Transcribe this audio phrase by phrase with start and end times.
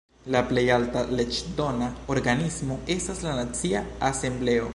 [0.35, 4.69] La plej alta leĝdona organismo estas la Nacia Asembleo.